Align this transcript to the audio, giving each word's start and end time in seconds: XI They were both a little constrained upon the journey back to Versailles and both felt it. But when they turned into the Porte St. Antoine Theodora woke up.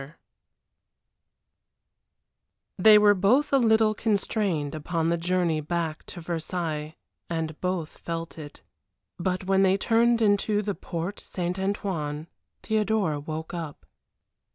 XI 0.01 0.09
They 2.79 2.97
were 2.97 3.13
both 3.13 3.53
a 3.53 3.59
little 3.59 3.93
constrained 3.93 4.73
upon 4.73 5.09
the 5.09 5.17
journey 5.19 5.61
back 5.61 6.05
to 6.07 6.21
Versailles 6.21 6.95
and 7.29 7.61
both 7.61 7.99
felt 7.99 8.39
it. 8.39 8.63
But 9.19 9.43
when 9.43 9.61
they 9.61 9.77
turned 9.77 10.19
into 10.19 10.63
the 10.63 10.73
Porte 10.73 11.19
St. 11.19 11.59
Antoine 11.59 12.27
Theodora 12.63 13.19
woke 13.19 13.53
up. 13.53 13.85